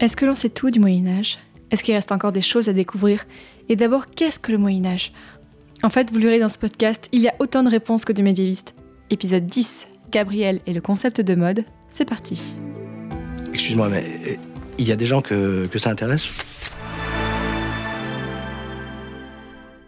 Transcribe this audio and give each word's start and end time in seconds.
Est-ce 0.00 0.16
que 0.16 0.24
l'on 0.24 0.34
sait 0.34 0.48
tout 0.48 0.70
du 0.70 0.80
Moyen 0.80 1.06
Âge? 1.06 1.36
Est-ce 1.70 1.84
qu'il 1.84 1.94
reste 1.94 2.10
encore 2.10 2.32
des 2.32 2.40
choses 2.40 2.70
à 2.70 2.72
découvrir? 2.72 3.26
Et 3.68 3.76
d'abord, 3.76 4.08
qu'est-ce 4.08 4.40
que 4.40 4.50
le 4.50 4.56
Moyen 4.56 4.86
Âge? 4.86 5.12
En 5.82 5.90
fait, 5.90 6.10
vous 6.10 6.16
le 6.16 6.24
verrez 6.24 6.38
dans 6.38 6.48
ce 6.48 6.56
podcast, 6.56 7.10
il 7.12 7.20
y 7.20 7.28
a 7.28 7.34
autant 7.38 7.62
de 7.62 7.68
réponses 7.68 8.06
que 8.06 8.14
de 8.14 8.22
médiévistes. 8.22 8.74
Épisode 9.10 9.44
10, 9.44 9.84
Gabriel 10.10 10.60
et 10.66 10.72
le 10.72 10.80
concept 10.80 11.20
de 11.20 11.34
mode, 11.34 11.66
c'est 11.90 12.06
parti. 12.06 12.40
Excuse-moi, 13.52 13.90
mais 13.90 14.02
euh, 14.02 14.36
il 14.78 14.88
y 14.88 14.92
a 14.92 14.96
des 14.96 15.04
gens 15.04 15.20
que, 15.20 15.66
que 15.70 15.78
ça 15.78 15.90
intéresse? 15.90 16.30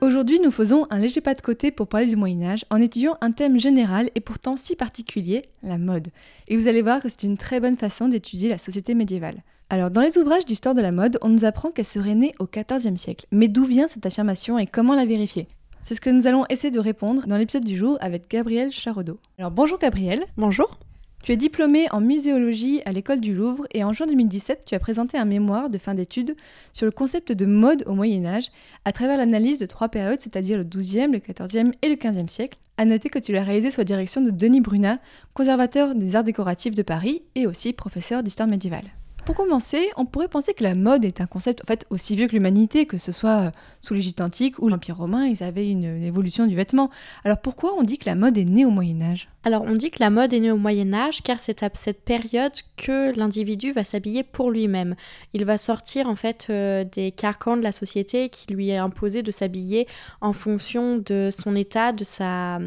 Aujourd'hui, 0.03 0.41
nous 0.41 0.51
faisons 0.51 0.87
un 0.91 0.99
léger 0.99 1.23
pas 1.23 1.33
de 1.33 1.41
côté 1.41 1.71
pour 1.71 1.89
parler 1.89 2.07
du 2.07 2.17
Moyen 2.17 2.43
Âge 2.43 2.67
en 2.69 2.83
étudiant 2.83 3.17
un 3.23 3.31
thème 3.31 3.59
général 3.59 4.11
et 4.15 4.21
pourtant 4.21 4.59
si 4.59 4.77
particulier, 4.77 5.41
la 5.63 5.79
mode. 5.79 6.09
Et 6.49 6.59
vous 6.59 6.69
allez 6.69 6.83
voir 6.83 7.01
que 7.01 7.09
c'est 7.09 7.23
une 7.23 7.39
très 7.39 7.61
bonne 7.61 7.79
façon 7.79 8.09
d'étudier 8.09 8.51
la 8.51 8.59
société 8.59 8.95
médiévale. 8.95 9.43
Alors, 9.73 9.91
dans 9.91 10.03
les 10.03 10.19
ouvrages 10.19 10.45
d'histoire 10.45 10.75
de 10.75 10.83
la 10.83 10.93
mode, 10.93 11.19
on 11.23 11.31
nous 11.31 11.47
apprend 11.47 11.71
qu'elle 11.71 11.87
serait 11.87 12.15
née 12.15 12.35
au 12.39 12.45
XIVe 12.47 12.99
siècle. 12.99 13.25
Mais 13.33 13.49
d'où 13.49 13.65
vient 13.65 13.89
cette 13.89 14.05
affirmation 14.05 14.59
et 14.59 14.67
comment 14.67 14.95
la 14.95 15.07
vérifier? 15.07 15.49
C'est 15.83 15.95
ce 15.95 16.03
que 16.03 16.11
nous 16.11 16.27
allons 16.27 16.45
essayer 16.51 16.71
de 16.71 16.79
répondre 16.79 17.27
dans 17.27 17.39
l'épisode 17.39 17.65
du 17.65 17.75
jour 17.75 17.97
avec 18.03 18.29
Gabriel 18.29 18.71
Charodeau. 18.71 19.19
Alors, 19.39 19.51
bonjour 19.51 19.79
Gabriel. 19.79 20.27
Bonjour. 20.37 20.79
Tu 21.23 21.33
es 21.33 21.39
diplômé 21.39 21.87
en 21.91 22.03
muséologie 22.03 22.83
à 22.85 22.93
l'école 22.93 23.21
du 23.21 23.35
Louvre 23.35 23.67
et 23.71 23.83
en 23.83 23.95
juin 23.95 24.07
2017, 24.07 24.65
tu 24.67 24.75
as 24.75 24.79
présenté 24.79 25.17
un 25.17 25.25
mémoire 25.25 25.71
de 25.71 25.79
fin 25.79 25.95
d'études 25.95 26.37
sur 26.75 26.85
le 26.85 26.93
concept 26.93 27.33
de 27.33 27.47
mode 27.47 27.83
au 27.87 27.95
Moyen 27.95 28.27
Âge 28.27 28.51
à 28.85 28.93
travers 28.93 29.17
l'analyse 29.17 29.59
de 29.59 29.65
trois 29.65 29.89
périodes, 29.89 30.21
c'est-à-dire 30.21 30.59
le 30.59 30.65
XIIe, 30.65 31.11
le 31.11 31.19
XIVe 31.19 31.73
et 31.81 31.89
le 31.89 31.95
XVe 31.95 32.29
siècle. 32.29 32.59
À 32.77 32.85
noter 32.85 33.09
que 33.09 33.19
tu 33.19 33.33
l'as 33.33 33.43
réalisé 33.43 33.71
sous 33.71 33.81
la 33.81 33.85
direction 33.85 34.21
de 34.21 34.31
Denis 34.31 34.61
Brunat, 34.61 34.99
conservateur 35.33 35.95
des 35.95 36.15
arts 36.15 36.25
décoratifs 36.25 36.75
de 36.75 36.83
Paris 36.83 37.23
et 37.37 37.47
aussi 37.47 37.73
professeur 37.73 38.23
d'histoire 38.23 38.49
médiévale. 38.49 38.85
Pour 39.25 39.37
commencer, 39.37 39.89
on 39.97 40.05
pourrait 40.05 40.27
penser 40.27 40.53
que 40.53 40.65
la 40.65 40.75
mode 40.75 41.05
est 41.05 41.21
un 41.21 41.27
concept 41.27 41.63
fait 41.65 41.87
aussi 41.91 42.17
vieux 42.17 42.27
que 42.27 42.33
l'humanité, 42.33 42.87
que 42.87 42.99
ce 42.99 43.13
soit 43.13 43.39
euh, 43.39 43.51
sous 43.81 43.95
l'Égypte 43.95 44.21
antique 44.21 44.59
ou 44.59 44.69
l'Empire 44.69 44.97
romain, 44.97 45.27
ils 45.27 45.45
avaient 45.45 45.71
une, 45.71 45.85
une, 45.85 46.03
évolution 46.03 46.45
du 46.45 46.57
vêtement. 46.57 46.91
Alors 47.25 47.39
pourquoi 47.39 47.75
on 47.79 47.85
dit 47.85 47.99
que 47.99 48.07
la 48.07 48.17
mode 48.17 48.37
est 48.37 48.45
née 48.45 48.65
au 48.65 48.71
Moyen 48.71 49.01
Âge? 49.01 49.29
Alors 49.45 49.63
on 49.63 49.75
dit 49.75 49.93
que 49.93 50.01
la 50.01 50.11
mode 50.11 50.33
est 50.33 50.41
née 50.41 50.51
au 50.51 50.57
Moyen 50.57 50.93
Âge 50.93 51.23
car 51.23 51.39
c'est 51.39 51.63
à 51.63 51.71
cette 51.73 52.05
période 52.05 52.53
que 52.77 53.17
l'individu 53.17 53.71
va 53.71 53.85
s'habiller 53.85 54.25
pour 54.25 54.51
lui-même. 54.51 54.97
Il 55.35 55.45
va 55.45 55.57
sortir 55.57 56.09
en 56.09 56.17
fait 56.17 56.49
euh, 56.51 56.83
des 56.83 57.13
carcans 57.13 57.57
de 57.57 57.63
la 57.63 57.73
société 57.73 58.29
qui 58.29 58.53
lui 58.53 58.71
est 58.71 58.77
imposé 58.77 59.23
de 59.23 59.31
s'habiller 59.31 59.87
en 60.21 60.33
fonction 60.33 60.97
de 60.97 61.31
son 61.31 61.55
état, 61.55 61.93
de 61.93 62.03
sa, 62.03 62.59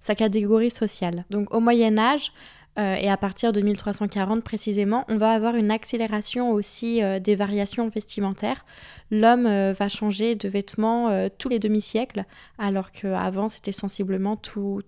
sa 0.00 0.14
catégorie 0.14 0.70
sociale. 0.70 1.24
Donc 1.30 1.54
au 1.54 1.60
Moyen 1.60 1.96
Âge, 1.96 2.32
euh, 2.78 2.94
et 2.94 3.10
à 3.10 3.18
partir 3.18 3.52
de 3.52 3.60
1340 3.60 4.42
précisément, 4.42 5.04
on 5.08 5.18
va 5.18 5.32
avoir 5.32 5.56
une 5.56 5.70
accélération 5.70 6.52
aussi 6.52 7.02
euh, 7.02 7.18
des 7.18 7.36
variations 7.36 7.88
vestimentaires. 7.88 8.64
L'homme 9.10 9.46
euh, 9.46 9.74
va 9.78 9.88
changer 9.90 10.36
de 10.36 10.48
vêtements 10.48 11.10
tous 11.38 11.48
les 11.50 11.58
demi-siècles, 11.58 12.24
alors 12.58 12.90
qu'avant 12.92 13.48
c'était 13.48 13.72
sensiblement 13.72 14.36
tous 14.36 14.82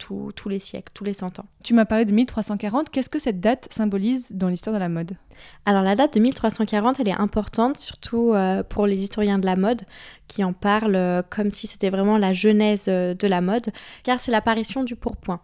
les 0.47 0.59
siècles, 0.59 0.93
tous 0.95 1.05
les 1.05 1.13
100 1.13 1.41
ans. 1.41 1.47
Tu 1.63 1.75
m'as 1.75 1.85
parlé 1.85 2.05
de 2.05 2.13
1340, 2.13 2.89
qu'est-ce 2.91 3.11
que 3.11 3.19
cette 3.19 3.41
date 3.41 3.69
symbolise 3.71 4.33
dans 4.33 4.49
l'histoire 4.49 4.75
de 4.75 4.81
la 4.81 4.89
mode? 4.89 5.13
Alors 5.67 5.83
la 5.83 5.95
date 5.97 6.15
de 6.15 6.21
1340, 6.21 7.01
elle 7.01 7.09
est 7.09 7.13
importante, 7.13 7.77
surtout 7.77 8.35
pour 8.71 8.87
les 8.87 9.03
historiens 9.03 9.39
de 9.39 9.47
la 9.47 9.57
mode, 9.57 9.83
qui 10.29 10.43
en 10.43 10.53
parlent 10.53 11.23
comme 11.29 11.51
si 11.51 11.67
c'était 11.67 11.91
vraiment 11.91 12.17
la 12.17 12.33
genèse 12.33 12.87
de 12.87 13.27
la 13.27 13.41
mode, 13.41 13.71
car 14.05 14.21
c'est 14.21 14.31
l'apparition 14.31 14.85
du 14.85 14.97
pourpoint. 14.97 15.41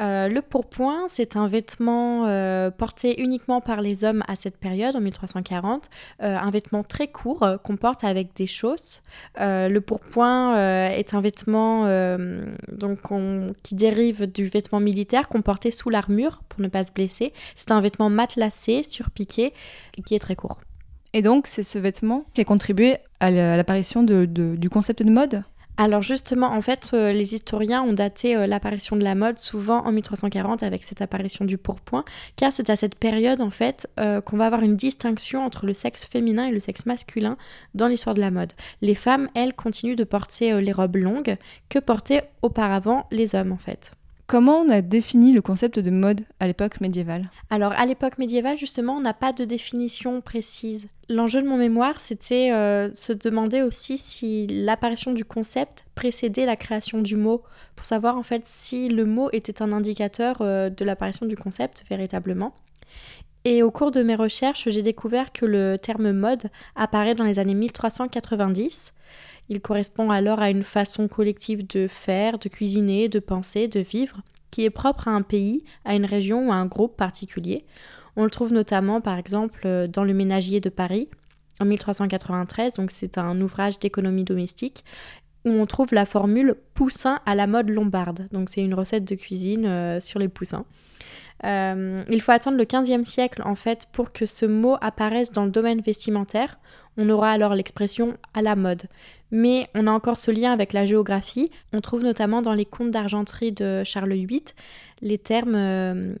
Euh, 0.00 0.28
le 0.28 0.40
pourpoint, 0.40 1.06
c'est 1.08 1.36
un 1.36 1.46
vêtement 1.46 2.26
euh, 2.26 2.70
porté 2.70 3.20
uniquement 3.20 3.60
par 3.60 3.82
les 3.82 4.04
hommes 4.04 4.22
à 4.28 4.34
cette 4.34 4.56
période, 4.56 4.96
en 4.96 5.00
1340, 5.00 5.90
euh, 6.22 6.36
un 6.38 6.50
vêtement 6.50 6.82
très 6.82 7.08
court 7.08 7.46
qu'on 7.62 7.76
porte 7.76 8.02
avec 8.04 8.34
des 8.34 8.46
chausses. 8.46 9.02
Le 9.38 9.78
pourpoint 9.80 10.56
est 10.90 11.14
un 11.14 11.20
vêtement 11.20 11.84
donc 12.70 13.10
on, 13.10 13.52
qui 13.62 13.74
dérive 13.74 14.26
du 14.26 14.46
vêtement 14.46 14.80
militaire 14.80 15.28
qu'on 15.28 15.42
portait 15.42 15.70
sous 15.70 15.90
l'armure 15.90 16.42
pour 16.48 16.60
ne 16.60 16.68
pas 16.68 16.82
se 16.82 16.92
blesser. 16.92 17.32
C'est 17.54 17.70
un 17.70 17.80
vêtement 17.80 18.10
matelassé, 18.10 18.82
surpiqué, 18.82 19.52
qui 20.04 20.14
est 20.14 20.18
très 20.18 20.36
court. 20.36 20.60
Et 21.12 21.22
donc, 21.22 21.46
c'est 21.46 21.62
ce 21.62 21.78
vêtement 21.78 22.24
qui 22.34 22.40
a 22.40 22.44
contribué 22.44 22.98
à 23.18 23.30
l'apparition 23.30 24.02
du 24.02 24.70
concept 24.70 25.02
de 25.02 25.10
mode? 25.10 25.42
Alors 25.76 26.02
justement, 26.02 26.48
en 26.48 26.60
fait, 26.60 26.90
euh, 26.92 27.12
les 27.12 27.34
historiens 27.34 27.82
ont 27.82 27.94
daté 27.94 28.36
euh, 28.36 28.46
l'apparition 28.46 28.96
de 28.96 29.02
la 29.04 29.14
mode 29.14 29.38
souvent 29.38 29.84
en 29.86 29.92
1340 29.92 30.62
avec 30.62 30.84
cette 30.84 31.00
apparition 31.00 31.46
du 31.46 31.56
pourpoint, 31.56 32.04
car 32.36 32.52
c'est 32.52 32.68
à 32.68 32.76
cette 32.76 32.94
période 32.94 33.40
en 33.40 33.48
fait 33.48 33.88
euh, 33.98 34.20
qu'on 34.20 34.36
va 34.36 34.46
avoir 34.46 34.62
une 34.62 34.76
distinction 34.76 35.42
entre 35.44 35.64
le 35.64 35.72
sexe 35.72 36.04
féminin 36.04 36.46
et 36.46 36.50
le 36.50 36.60
sexe 36.60 36.84
masculin 36.84 37.38
dans 37.74 37.86
l'histoire 37.86 38.14
de 38.14 38.20
la 38.20 38.30
mode. 38.30 38.52
Les 38.82 38.94
femmes, 38.94 39.30
elles, 39.34 39.54
continuent 39.54 39.96
de 39.96 40.04
porter 40.04 40.60
les 40.60 40.72
robes 40.72 40.96
longues 40.96 41.36
que 41.70 41.78
portaient 41.78 42.30
auparavant 42.42 43.06
les 43.10 43.34
hommes 43.34 43.52
en 43.52 43.56
fait. 43.56 43.92
Comment 44.30 44.60
on 44.60 44.68
a 44.68 44.80
défini 44.80 45.32
le 45.32 45.42
concept 45.42 45.80
de 45.80 45.90
mode 45.90 46.20
à 46.38 46.46
l'époque 46.46 46.80
médiévale? 46.80 47.32
Alors 47.50 47.72
à 47.72 47.84
l'époque 47.84 48.16
médiévale, 48.16 48.56
justement, 48.56 48.94
on 48.94 49.00
n'a 49.00 49.12
pas 49.12 49.32
de 49.32 49.44
définition 49.44 50.20
précise. 50.20 50.86
L'enjeu 51.08 51.42
de 51.42 51.48
mon 51.48 51.56
mémoire, 51.56 52.00
c'était 52.00 52.52
euh, 52.52 52.92
se 52.92 53.12
demander 53.12 53.62
aussi 53.62 53.98
si 53.98 54.46
l'apparition 54.46 55.12
du 55.12 55.24
concept 55.24 55.84
précédait 55.96 56.46
la 56.46 56.54
création 56.54 57.02
du 57.02 57.16
mot, 57.16 57.42
pour 57.74 57.86
savoir 57.86 58.16
en 58.16 58.22
fait 58.22 58.42
si 58.44 58.88
le 58.88 59.04
mot 59.04 59.30
était 59.32 59.62
un 59.62 59.72
indicateur 59.72 60.36
euh, 60.42 60.70
de 60.70 60.84
l'apparition 60.84 61.26
du 61.26 61.36
concept 61.36 61.82
véritablement. 61.90 62.54
Et 63.44 63.64
au 63.64 63.72
cours 63.72 63.90
de 63.90 64.04
mes 64.04 64.14
recherches, 64.14 64.68
j'ai 64.68 64.82
découvert 64.82 65.32
que 65.32 65.44
le 65.44 65.76
terme 65.76 66.12
mode 66.12 66.50
apparaît 66.76 67.16
dans 67.16 67.24
les 67.24 67.40
années 67.40 67.54
1390 67.54 68.92
il 69.50 69.60
correspond 69.60 70.10
alors 70.10 70.40
à 70.40 70.48
une 70.48 70.62
façon 70.62 71.08
collective 71.08 71.66
de 71.66 71.86
faire, 71.86 72.38
de 72.38 72.48
cuisiner, 72.48 73.08
de 73.08 73.18
penser, 73.18 73.68
de 73.68 73.80
vivre, 73.80 74.22
qui 74.50 74.64
est 74.64 74.70
propre 74.70 75.08
à 75.08 75.10
un 75.10 75.22
pays, 75.22 75.64
à 75.84 75.94
une 75.94 76.06
région 76.06 76.48
ou 76.48 76.52
à 76.52 76.56
un 76.56 76.66
groupe 76.66 76.96
particulier. 76.96 77.66
On 78.16 78.24
le 78.24 78.30
trouve 78.30 78.52
notamment 78.52 79.02
par 79.02 79.18
exemple 79.18 79.88
dans 79.88 80.04
le 80.04 80.14
Ménagier 80.14 80.60
de 80.60 80.70
Paris 80.70 81.08
en 81.60 81.66
1393, 81.66 82.74
donc 82.74 82.90
c'est 82.90 83.18
un 83.18 83.38
ouvrage 83.40 83.78
d'économie 83.78 84.24
domestique 84.24 84.84
où 85.44 85.50
on 85.50 85.66
trouve 85.66 85.88
la 85.92 86.06
formule 86.06 86.54
poussin 86.74 87.20
à 87.26 87.34
la 87.34 87.46
mode 87.46 87.70
lombarde. 87.70 88.28
Donc 88.32 88.50
c'est 88.50 88.62
une 88.62 88.74
recette 88.74 89.04
de 89.04 89.14
cuisine 89.14 89.66
euh, 89.66 90.00
sur 90.00 90.18
les 90.18 90.28
poussins. 90.28 90.64
Euh, 91.44 91.96
il 92.10 92.20
faut 92.20 92.32
attendre 92.32 92.58
le 92.58 92.64
15e 92.64 93.04
siècle 93.04 93.42
en 93.44 93.54
fait 93.54 93.86
pour 93.92 94.12
que 94.12 94.26
ce 94.26 94.44
mot 94.44 94.76
apparaisse 94.82 95.32
dans 95.32 95.44
le 95.44 95.50
domaine 95.50 95.80
vestimentaire. 95.80 96.58
On 96.96 97.08
aura 97.08 97.30
alors 97.30 97.54
l'expression 97.54 98.16
à 98.34 98.42
la 98.42 98.56
mode. 98.56 98.82
Mais 99.30 99.68
on 99.74 99.86
a 99.86 99.92
encore 99.92 100.16
ce 100.16 100.30
lien 100.30 100.52
avec 100.52 100.72
la 100.72 100.84
géographie. 100.84 101.50
On 101.72 101.80
trouve 101.80 102.02
notamment 102.02 102.42
dans 102.42 102.52
les 102.52 102.64
contes 102.64 102.90
d'argenterie 102.90 103.52
de 103.52 103.84
Charles 103.84 104.12
VIII 104.12 104.42
les 105.02 105.18
termes 105.18 105.54
euh, 105.54 106.14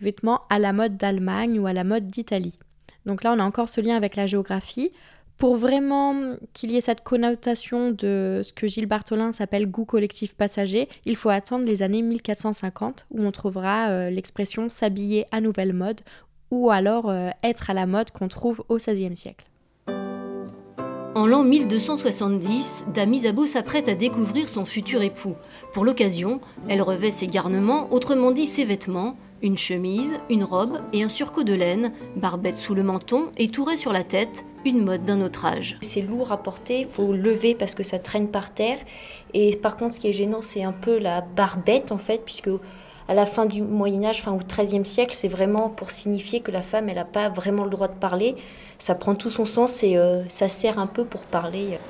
vêtements 0.00 0.42
à 0.50 0.58
la 0.58 0.72
mode 0.72 0.96
d'Allemagne 0.96 1.58
ou 1.58 1.66
à 1.66 1.72
la 1.72 1.84
mode 1.84 2.06
d'Italie. 2.06 2.58
Donc 3.06 3.22
là, 3.22 3.32
on 3.32 3.38
a 3.38 3.44
encore 3.44 3.68
ce 3.68 3.80
lien 3.80 3.96
avec 3.96 4.16
la 4.16 4.26
géographie. 4.26 4.90
Pour 5.38 5.56
vraiment 5.56 6.36
qu'il 6.52 6.70
y 6.70 6.76
ait 6.76 6.82
cette 6.82 7.02
connotation 7.02 7.92
de 7.92 8.42
ce 8.44 8.52
que 8.52 8.66
Gilles 8.66 8.84
Bartholin 8.84 9.32
s'appelle 9.32 9.70
goût 9.70 9.86
collectif 9.86 10.34
passager, 10.34 10.86
il 11.06 11.16
faut 11.16 11.30
attendre 11.30 11.64
les 11.64 11.80
années 11.82 12.02
1450 12.02 13.06
où 13.10 13.24
on 13.24 13.30
trouvera 13.30 13.88
euh, 13.88 14.10
l'expression 14.10 14.68
s'habiller 14.68 15.24
à 15.30 15.40
nouvelle 15.40 15.72
mode 15.72 16.02
ou 16.50 16.70
alors 16.70 17.08
euh, 17.08 17.30
être 17.42 17.70
à 17.70 17.74
la 17.74 17.86
mode 17.86 18.10
qu'on 18.10 18.28
trouve 18.28 18.62
au 18.68 18.76
XVIe 18.76 19.16
siècle. 19.16 19.49
En 21.20 21.26
l'an 21.26 21.44
1270, 21.44 22.86
Dame 22.94 23.12
Isabeau 23.12 23.44
s'apprête 23.44 23.90
à 23.90 23.94
découvrir 23.94 24.48
son 24.48 24.64
futur 24.64 25.02
époux. 25.02 25.34
Pour 25.74 25.84
l'occasion, 25.84 26.40
elle 26.66 26.80
revêt 26.80 27.10
ses 27.10 27.26
garnements, 27.26 27.92
autrement 27.92 28.30
dit 28.30 28.46
ses 28.46 28.64
vêtements, 28.64 29.18
une 29.42 29.58
chemise, 29.58 30.14
une 30.30 30.44
robe 30.44 30.80
et 30.94 31.02
un 31.02 31.10
surcot 31.10 31.42
de 31.42 31.52
laine, 31.52 31.92
barbette 32.16 32.56
sous 32.56 32.74
le 32.74 32.84
menton 32.84 33.32
et 33.36 33.48
tourée 33.48 33.76
sur 33.76 33.92
la 33.92 34.02
tête, 34.02 34.46
une 34.64 34.82
mode 34.82 35.04
d'un 35.04 35.20
autre 35.20 35.44
âge. 35.44 35.76
C'est 35.82 36.00
lourd 36.00 36.32
à 36.32 36.42
porter, 36.42 36.80
il 36.80 36.88
faut 36.88 37.12
lever 37.12 37.54
parce 37.54 37.74
que 37.74 37.82
ça 37.82 37.98
traîne 37.98 38.28
par 38.28 38.54
terre. 38.54 38.78
Et 39.34 39.56
par 39.56 39.76
contre, 39.76 39.96
ce 39.96 40.00
qui 40.00 40.08
est 40.08 40.14
gênant, 40.14 40.40
c'est 40.40 40.62
un 40.62 40.72
peu 40.72 40.98
la 40.98 41.20
barbette 41.20 41.92
en 41.92 41.98
fait, 41.98 42.24
puisque 42.24 42.48
à 43.10 43.14
la 43.14 43.26
fin 43.26 43.44
du 43.44 43.60
Moyen 43.60 44.04
Âge, 44.04 44.22
fin 44.22 44.30
au 44.30 44.38
XIIIe 44.38 44.86
siècle, 44.86 45.14
c'est 45.16 45.26
vraiment 45.26 45.68
pour 45.68 45.90
signifier 45.90 46.38
que 46.38 46.52
la 46.52 46.62
femme, 46.62 46.88
elle 46.88 46.94
n'a 46.94 47.04
pas 47.04 47.28
vraiment 47.28 47.64
le 47.64 47.70
droit 47.70 47.88
de 47.88 47.98
parler. 47.98 48.36
Ça 48.78 48.94
prend 48.94 49.16
tout 49.16 49.30
son 49.30 49.44
sens 49.44 49.82
et 49.82 49.96
euh, 49.96 50.22
ça 50.28 50.48
sert 50.48 50.78
un 50.78 50.86
peu 50.86 51.04
pour 51.04 51.22
parler. 51.22 51.80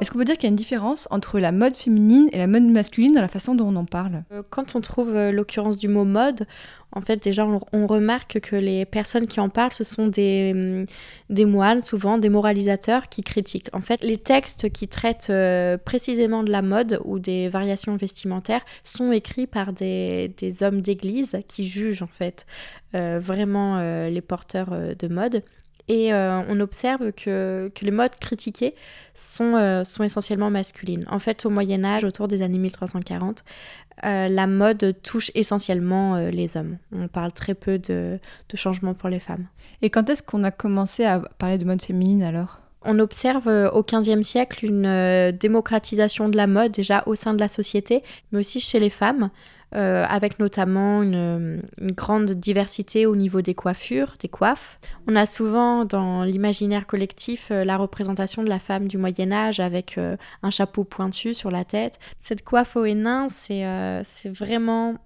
Est-ce 0.00 0.10
qu'on 0.10 0.18
peut 0.18 0.24
dire 0.24 0.36
qu'il 0.36 0.44
y 0.44 0.46
a 0.46 0.50
une 0.50 0.56
différence 0.56 1.06
entre 1.10 1.38
la 1.38 1.52
mode 1.52 1.76
féminine 1.76 2.30
et 2.32 2.38
la 2.38 2.46
mode 2.46 2.62
masculine 2.62 3.12
dans 3.12 3.20
la 3.20 3.28
façon 3.28 3.54
dont 3.54 3.68
on 3.68 3.76
en 3.76 3.84
parle? 3.84 4.22
Euh, 4.32 4.42
Quand 4.48 4.74
on 4.74 4.80
trouve 4.80 5.14
euh, 5.14 5.30
l'occurrence 5.30 5.76
du 5.76 5.88
mot 5.88 6.04
mode, 6.04 6.46
en 6.92 7.02
fait, 7.02 7.22
déjà, 7.22 7.46
on, 7.46 7.86
remarque 7.86 8.40
que 8.40 8.56
les 8.56 8.86
personnes 8.86 9.26
qui 9.26 9.40
en 9.40 9.50
parlent, 9.50 9.72
ce 9.72 9.84
sont 9.84 10.06
des, 10.06 10.52
hum, 10.54 10.86
des 11.28 11.44
moines, 11.44 11.82
souvent 11.82 12.16
des 12.16 12.30
moralisateurs 12.30 13.10
qui 13.10 13.22
critiquent. 13.22 13.68
En 13.74 13.82
fait, 13.82 14.02
les 14.02 14.16
textes 14.16 14.70
qui 14.70 14.88
traitent 14.88 15.28
euh, 15.28 15.76
précisément 15.76 16.44
de 16.44 16.50
la 16.50 16.62
mode 16.62 16.98
ou 17.04 17.18
des 17.18 17.48
variations 17.48 17.94
vestimentaires 17.96 18.64
sont 18.84 19.12
écrits 19.12 19.46
par 19.46 19.74
des, 19.74 20.32
des 20.38 20.62
hommes 20.62 20.80
d'église 20.80 21.38
qui 21.46 21.62
jugent, 21.62 22.02
en 22.02 22.06
fait, 22.06 22.46
vraiment 22.92 23.78
les 24.08 24.20
porteurs 24.20 24.70
de 24.70 25.06
mode. 25.06 25.44
Et 25.90 26.14
euh, 26.14 26.40
on 26.48 26.60
observe 26.60 27.10
que, 27.10 27.68
que 27.74 27.84
les 27.84 27.90
modes 27.90 28.14
critiqués 28.20 28.76
sont, 29.12 29.56
euh, 29.56 29.82
sont 29.82 30.04
essentiellement 30.04 30.48
masculines. 30.48 31.04
En 31.10 31.18
fait, 31.18 31.44
au 31.44 31.50
Moyen 31.50 31.82
Âge, 31.82 32.04
autour 32.04 32.28
des 32.28 32.42
années 32.42 32.58
1340, 32.58 33.42
euh, 34.04 34.28
la 34.28 34.46
mode 34.46 34.94
touche 35.02 35.32
essentiellement 35.34 36.16
les 36.28 36.56
hommes. 36.56 36.78
On 36.92 37.08
parle 37.08 37.32
très 37.32 37.54
peu 37.54 37.80
de, 37.80 38.20
de 38.48 38.56
changements 38.56 38.94
pour 38.94 39.08
les 39.08 39.18
femmes. 39.18 39.46
Et 39.82 39.90
quand 39.90 40.08
est-ce 40.08 40.22
qu'on 40.22 40.44
a 40.44 40.52
commencé 40.52 41.04
à 41.04 41.18
parler 41.38 41.58
de 41.58 41.64
mode 41.64 41.82
féminine 41.82 42.22
alors? 42.22 42.60
On 42.82 42.98
observe 42.98 43.46
euh, 43.46 43.70
au 43.70 43.82
XVe 43.82 44.22
siècle 44.22 44.64
une 44.64 44.86
euh, 44.86 45.32
démocratisation 45.32 46.28
de 46.28 46.36
la 46.36 46.46
mode 46.46 46.72
déjà 46.72 47.02
au 47.06 47.14
sein 47.14 47.34
de 47.34 47.40
la 47.40 47.48
société, 47.48 48.02
mais 48.32 48.38
aussi 48.38 48.58
chez 48.58 48.80
les 48.80 48.88
femmes, 48.88 49.30
euh, 49.74 50.04
avec 50.08 50.38
notamment 50.38 51.02
une, 51.02 51.62
grande 51.78 52.30
diversité 52.30 53.04
au 53.04 53.16
niveau 53.16 53.42
des 53.42 53.52
coiffures, 53.52 54.14
des 54.18 54.28
coiffes. 54.28 54.80
On 55.06 55.14
a 55.14 55.26
souvent 55.26 55.84
dans 55.84 56.24
l'imaginaire 56.24 56.86
collectif 56.86 57.50
la 57.50 57.76
représentation 57.76 58.42
de 58.42 58.48
la 58.48 58.58
femme 58.58 58.88
du 58.88 58.96
Moyen 58.96 59.30
Âge 59.30 59.60
avec 59.60 59.98
un 60.42 60.50
chapeau 60.50 60.84
pointu 60.84 61.34
sur 61.34 61.50
la 61.50 61.64
tête. 61.64 61.98
Cette 62.18 62.42
coiffe 62.42 62.76
au 62.76 62.84
hénin, 62.84 63.28
c'est 63.28 63.64
vraiment 64.28 64.96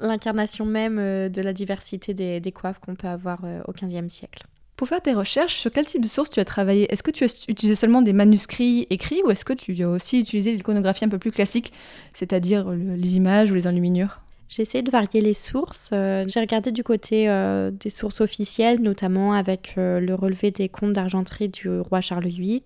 l'incarnation 0.00 0.66
même 0.66 0.96
de 0.96 1.40
la 1.40 1.52
diversité 1.52 2.12
des, 2.12 2.40
des 2.40 2.52
coiffes 2.52 2.80
qu'on 2.80 2.96
peut 2.96 3.08
avoir 3.08 3.40
au 3.66 3.72
XVe 3.72 4.08
siècle. 4.08 4.42
Pour 4.76 4.88
faire 4.88 5.00
tes 5.02 5.12
recherches, 5.12 5.54
sur 5.56 5.70
quel 5.70 5.86
type 5.86 6.02
de 6.02 6.08
sources 6.08 6.30
tu 6.30 6.40
as 6.40 6.44
travaillé? 6.44 6.90
Est-ce 6.92 7.02
que 7.04 7.10
tu 7.12 7.24
as 7.24 7.44
utilisé 7.48 7.74
seulement 7.76 8.02
des 8.02 8.12
manuscrits 8.12 8.86
écrits 8.90 9.22
ou 9.24 9.30
est-ce 9.30 9.44
que 9.44 9.52
tu 9.52 9.80
as 9.82 9.88
aussi 9.88 10.18
utilisé 10.20 10.52
l'iconographie 10.52 11.04
un 11.04 11.08
peu 11.08 11.18
plus 11.18 11.30
classique, 11.30 11.72
c'est-à-dire 12.12 12.68
le- 12.70 12.96
les 12.96 13.16
images 13.16 13.52
ou 13.52 13.54
les 13.54 13.66
enluminures? 13.68 14.20
J'ai 14.48 14.62
essayé 14.62 14.82
de 14.82 14.90
varier 14.90 15.20
les 15.22 15.32
sources. 15.34 15.90
Euh, 15.94 16.24
j'ai 16.28 16.40
regardé 16.40 16.72
du 16.72 16.82
côté 16.82 17.28
euh, 17.30 17.70
des 17.70 17.88
sources 17.90 18.20
officielles, 18.20 18.82
notamment 18.82 19.32
avec 19.32 19.74
euh, 19.78 19.98
le 20.00 20.14
relevé 20.14 20.50
des 20.50 20.68
comptes 20.68 20.92
d'argenterie 20.92 21.48
du 21.48 21.70
roi 21.78 22.00
Charles 22.02 22.26
VIII. 22.26 22.62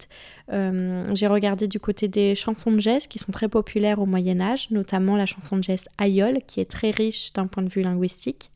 J'ai 0.50 1.26
regardé 1.28 1.68
du 1.68 1.78
côté 1.78 2.08
des 2.08 2.34
chansons 2.34 2.72
de 2.72 2.80
gestes 2.80 3.08
qui 3.08 3.18
sont 3.20 3.30
très 3.30 3.48
populaires 3.48 4.00
au 4.00 4.06
Moyen 4.06 4.40
Âge, 4.40 4.70
notamment 4.70 5.16
la 5.16 5.26
chanson 5.26 5.58
de 5.58 5.62
geste 5.62 5.88
aïeul, 5.98 6.38
qui 6.46 6.60
est 6.60 6.68
très 6.70 6.90
riche 6.90 7.32
d'un 7.34 7.46
point 7.46 7.62
de 7.62 7.68
vue 7.68 7.82
linguistique. 7.82 8.50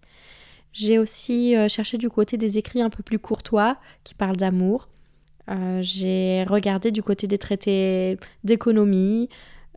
J'ai 0.72 0.98
aussi 0.98 1.56
euh, 1.56 1.68
cherché 1.68 1.98
du 1.98 2.08
côté 2.08 2.36
des 2.36 2.58
écrits 2.58 2.82
un 2.82 2.90
peu 2.90 3.02
plus 3.02 3.18
courtois, 3.18 3.76
qui 4.04 4.14
parlent 4.14 4.36
d'amour. 4.36 4.88
Euh, 5.50 5.80
j'ai 5.82 6.44
regardé 6.44 6.92
du 6.92 7.02
côté 7.02 7.26
des 7.26 7.38
traités 7.38 8.18
d'économie, 8.44 9.28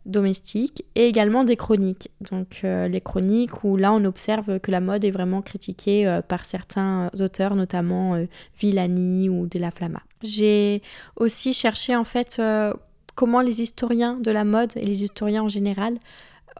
domestiques 0.06 0.84
et 0.94 1.06
également 1.06 1.42
des 1.42 1.56
chroniques. 1.56 2.10
Donc 2.20 2.60
euh, 2.62 2.86
les 2.86 3.00
chroniques 3.00 3.64
où 3.64 3.76
là 3.76 3.92
on 3.92 4.04
observe 4.04 4.60
que 4.60 4.70
la 4.70 4.80
mode 4.80 5.04
est 5.04 5.10
vraiment 5.10 5.42
critiquée 5.42 6.20
par 6.28 6.44
certains 6.44 7.10
auteurs, 7.18 7.56
notamment 7.56 8.24
Villani 8.58 9.28
ou 9.28 9.46
De 9.46 9.58
la 9.58 9.70
Flamma. 9.70 10.02
J'ai 10.22 10.82
aussi 11.16 11.54
cherché 11.54 11.96
en 11.96 12.04
fait 12.04 12.40
comment 13.14 13.40
les 13.40 13.62
historiens 13.62 14.14
de 14.14 14.30
la 14.30 14.44
mode 14.44 14.72
et 14.76 14.84
les 14.84 15.02
historiens 15.02 15.42
en 15.42 15.48
général 15.48 15.98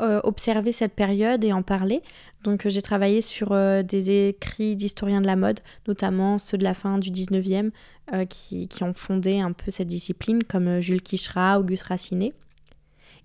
observaient 0.00 0.72
cette 0.72 0.94
période 0.94 1.44
et 1.44 1.52
en 1.52 1.62
parlaient. 1.62 2.02
Donc 2.44 2.66
euh, 2.66 2.70
j'ai 2.70 2.82
travaillé 2.82 3.22
sur 3.22 3.52
euh, 3.52 3.82
des 3.82 4.28
écrits 4.28 4.76
d'historiens 4.76 5.20
de 5.20 5.26
la 5.26 5.34
mode, 5.34 5.60
notamment 5.88 6.38
ceux 6.38 6.58
de 6.58 6.62
la 6.62 6.74
fin 6.74 6.98
du 6.98 7.10
19e, 7.10 7.70
euh, 8.12 8.26
qui, 8.26 8.68
ont 8.82 8.94
fondé 8.94 9.40
un 9.40 9.52
peu 9.52 9.70
cette 9.70 9.88
discipline, 9.88 10.44
comme 10.44 10.80
Jules 10.80 11.02
Quicherat, 11.02 11.58
Auguste 11.58 11.84
Racinet. 11.84 12.32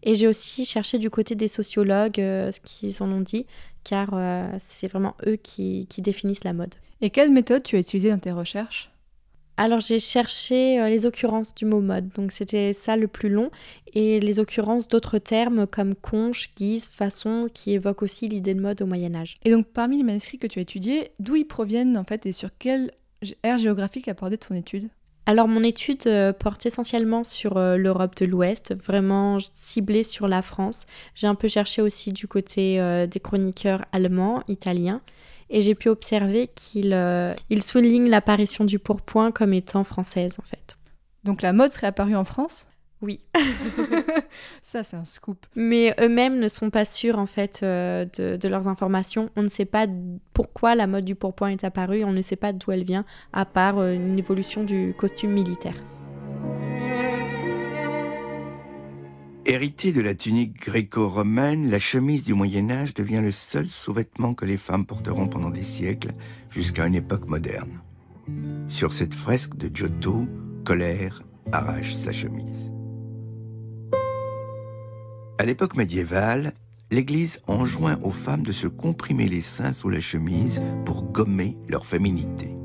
Et 0.01 0.15
j'ai 0.15 0.27
aussi 0.27 0.63
cherché 0.63 0.97
du 0.97 1.09
côté 1.09 1.35
des 1.35 1.49
sociologues 1.49 2.15
ce 2.15 2.59
qu'ils 2.63 3.03
en 3.03 3.11
ont 3.11 3.19
dit, 3.19 3.45
car 3.83 4.11
c'est 4.63 4.87
vraiment 4.87 5.13
eux 5.27 5.35
qui, 5.35 5.87
qui 5.89 6.01
définissent 6.01 6.45
la 6.45 6.53
mode. 6.53 6.73
Et 7.01 7.09
quelle 7.09 7.31
méthode 7.31 7.63
tu 7.63 7.75
as 7.75 7.79
utilisée 7.79 8.09
dans 8.09 8.17
tes 8.17 8.31
recherches? 8.31 8.89
Alors 9.61 9.81
j'ai 9.81 9.99
cherché 9.99 10.79
euh, 10.79 10.87
les 10.87 11.05
occurrences 11.05 11.53
du 11.53 11.65
mot 11.65 11.81
mode, 11.81 12.07
donc 12.15 12.31
c'était 12.31 12.71
ça 12.71 12.95
le 12.95 13.09
plus 13.09 13.27
long, 13.27 13.51
et 13.93 14.21
les 14.21 14.39
occurrences 14.39 14.87
d'autres 14.87 15.17
termes 15.17 15.67
comme 15.67 15.95
conche, 15.95 16.51
guise, 16.55 16.87
façon, 16.87 17.49
qui 17.53 17.73
évoquent 17.73 18.03
aussi 18.03 18.29
l'idée 18.29 18.53
de 18.53 18.61
mode 18.61 18.81
au 18.81 18.85
Moyen 18.85 19.13
Âge. 19.15 19.35
Et 19.43 19.51
donc 19.51 19.67
parmi 19.67 19.97
les 19.97 20.03
manuscrits 20.03 20.37
que 20.37 20.47
tu 20.47 20.59
as 20.59 20.61
étudiés, 20.61 21.11
d'où 21.19 21.35
ils 21.35 21.45
proviennent 21.45 21.97
en 21.97 22.05
fait 22.05 22.25
et 22.25 22.31
sur 22.31 22.51
quelle 22.57 22.91
ère 23.43 23.57
géographique 23.57 24.07
abordée 24.07 24.37
ton 24.37 24.55
étude? 24.55 24.87
Alors 25.25 25.49
mon 25.49 25.61
étude 25.61 26.07
euh, 26.07 26.31
porte 26.31 26.65
essentiellement 26.65 27.25
sur 27.25 27.57
euh, 27.57 27.75
l'Europe 27.75 28.15
de 28.15 28.25
l'Ouest, 28.25 28.73
vraiment 28.81 29.39
ciblée 29.51 30.05
sur 30.05 30.29
la 30.29 30.41
France. 30.41 30.85
J'ai 31.15 31.27
un 31.27 31.35
peu 31.35 31.49
cherché 31.49 31.81
aussi 31.81 32.13
du 32.13 32.29
côté 32.29 32.79
des 33.11 33.19
chroniqueurs 33.19 33.83
allemands, 33.91 34.41
italiens, 34.47 35.01
et 35.49 35.61
j'ai 35.61 35.75
pu 35.75 35.89
observer 35.89 36.47
qu'ils 36.47 36.93
euh, 36.93 37.33
ils 37.49 37.63
soulignent 37.63 38.09
l'apparition 38.09 38.65
du 38.65 38.79
pourpoint 38.79 39.31
comme 39.31 39.53
étant 39.53 39.83
française 39.83 40.37
en 40.39 40.45
fait. 40.45 40.77
Donc 41.23 41.41
la 41.41 41.53
mode 41.53 41.71
serait 41.71 41.87
apparue 41.87 42.15
en 42.15 42.23
France? 42.23 42.67
Oui. 43.01 43.19
Ça 44.61 44.83
c'est 44.83 44.97
un 44.97 45.05
scoop. 45.05 45.45
Mais 45.55 45.95
eux-mêmes 45.99 46.39
ne 46.39 46.47
sont 46.47 46.69
pas 46.69 46.85
sûrs 46.85 47.19
en 47.19 47.25
fait 47.25 47.61
euh, 47.63 48.05
de, 48.17 48.35
de 48.35 48.47
leurs 48.47 48.67
informations. 48.67 49.29
On 49.35 49.43
ne 49.43 49.47
sait 49.47 49.65
pas 49.65 49.87
pourquoi 50.33 50.75
la 50.75 50.87
mode 50.87 51.05
du 51.05 51.15
pourpoint 51.15 51.49
est 51.49 51.63
apparue, 51.63 52.03
on 52.03 52.11
ne 52.11 52.21
sait 52.21 52.35
pas 52.35 52.53
d'où 52.53 52.71
elle 52.71 52.83
vient, 52.83 53.05
à 53.33 53.45
part 53.45 53.79
euh, 53.79 53.93
une 53.93 54.19
évolution 54.19 54.63
du 54.63 54.93
costume 54.97 55.31
militaire. 55.31 55.75
Héritée 59.49 59.91
de 59.91 60.01
la 60.01 60.13
tunique 60.13 60.61
gréco-romaine, 60.61 61.71
la 61.71 61.79
chemise 61.79 62.23
du 62.23 62.35
Moyen 62.35 62.69
Âge 62.69 62.93
devient 62.93 63.21
le 63.23 63.31
seul 63.31 63.65
sous-vêtement 63.65 64.35
que 64.35 64.45
les 64.45 64.57
femmes 64.57 64.85
porteront 64.85 65.27
pendant 65.27 65.49
des 65.49 65.63
siècles, 65.63 66.11
jusqu'à 66.51 66.85
une 66.85 66.93
époque 66.93 67.27
moderne. 67.27 67.81
Sur 68.67 68.93
cette 68.93 69.15
fresque 69.15 69.55
de 69.57 69.75
Giotto, 69.75 70.27
Colère 70.63 71.23
arrache 71.51 71.95
sa 71.95 72.11
chemise. 72.11 72.71
À 75.39 75.45
l'époque 75.45 75.75
médiévale, 75.75 76.53
l'Église 76.91 77.41
enjoint 77.47 77.97
aux 78.03 78.11
femmes 78.11 78.43
de 78.43 78.51
se 78.51 78.67
comprimer 78.67 79.27
les 79.27 79.41
seins 79.41 79.73
sous 79.73 79.89
la 79.89 79.99
chemise 79.99 80.61
pour 80.85 81.01
gommer 81.01 81.57
leur 81.67 81.87
féminité. 81.87 82.55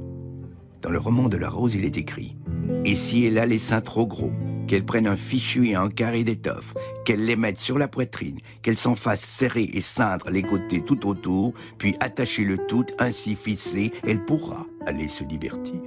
Dans 0.83 0.91
le 0.91 0.99
roman 0.99 1.31
de 1.31 1.39
la 1.39 1.49
Rose, 1.49 1.77
il 1.77 1.87
est 1.87 1.97
écrit 1.97 2.37
Et 2.85 2.95
si 2.95 3.25
elle 3.25 3.39
a 3.39 3.47
les 3.47 3.59
seins 3.59 3.81
trop 3.81 4.07
gros, 4.07 4.35
qu'elle 4.67 4.85
prenne 4.85 5.07
un 5.07 5.17
fichu 5.17 5.69
et 5.69 5.75
un 5.75 5.89
carré 5.89 6.25
d'étoffe, 6.25 6.75
qu'elle 7.05 7.25
les 7.25 7.37
mette 7.37 7.59
sur 7.59 7.79
la 7.79 7.89
poitrine, 7.89 8.39
qu'elle 8.63 8.77
s'en 8.77 8.95
fasse 8.95 9.23
serrer 9.23 9.71
et 9.73 9.81
ceindre 9.81 10.31
les 10.31 10.43
côtés 10.43 10.83
tout 10.83 11.09
autour, 11.09 11.55
puis 11.79 11.97
attacher 12.01 12.45
le 12.45 12.59
tout, 12.67 12.87
ainsi 12.99 13.35
ficelé, 13.35 13.93
elle 14.07 14.25
pourra 14.25 14.67
aller 14.87 15.09
se 15.09 15.25
divertir. 15.25 15.81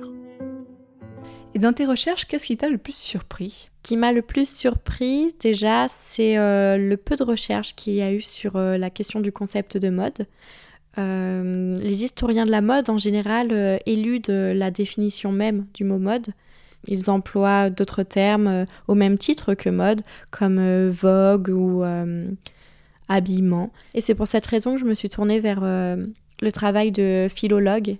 Et 1.53 1.59
dans 1.59 1.73
tes 1.73 1.85
recherches, 1.85 2.25
qu'est-ce 2.25 2.45
qui 2.45 2.57
t'a 2.57 2.69
le 2.69 2.77
plus 2.77 2.95
surpris? 2.95 3.65
Ce 3.65 3.69
qui 3.81 3.97
m'a 3.97 4.11
le 4.11 4.21
plus 4.21 4.47
surpris 4.47 5.33
déjà, 5.39 5.87
c'est 5.89 6.37
euh, 6.37 6.77
le 6.77 6.97
peu 6.97 7.15
de 7.15 7.23
recherche 7.23 7.75
qu'il 7.75 7.93
y 7.93 8.01
a 8.01 8.13
eu 8.13 8.21
sur 8.21 8.57
euh, 8.57 8.77
la 8.77 8.89
question 8.89 9.21
du 9.21 9.31
concept 9.31 9.77
de 9.77 9.89
mode. 9.89 10.27
Euh, 10.97 11.75
les 11.75 12.03
historiens 12.03 12.45
de 12.45 12.51
la 12.51 12.61
mode 12.61 12.89
en 12.89 12.97
général 12.97 13.49
euh, 13.51 13.77
éludent 13.85 14.53
la 14.53 14.71
définition 14.71 15.31
même 15.31 15.67
du 15.73 15.83
mot 15.83 15.99
mode. 15.99 16.29
Ils 16.87 17.09
emploient 17.09 17.69
d'autres 17.69 18.03
termes 18.03 18.47
euh, 18.47 18.65
au 18.87 18.95
même 18.95 19.17
titre 19.17 19.53
que 19.53 19.69
mode, 19.69 20.01
comme 20.31 20.59
euh, 20.59 20.91
vogue 20.91 21.49
ou 21.49 21.83
euh, 21.83 22.25
habillement. 23.07 23.71
Et 23.93 24.01
c'est 24.01 24.15
pour 24.15 24.27
cette 24.27 24.45
raison 24.45 24.73
que 24.73 24.79
je 24.79 24.85
me 24.85 24.93
suis 24.93 25.09
tournée 25.09 25.39
vers 25.39 25.61
le 25.61 26.51
travail 26.51 26.91
de 26.91 27.27
philologues 27.29 27.97